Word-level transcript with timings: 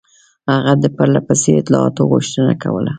هغه 0.51 0.73
د 0.83 0.85
پرله 0.95 1.21
پسې 1.27 1.49
اطلاعاتو 1.59 2.09
غوښتنه 2.11 2.53
کوله. 2.63 2.89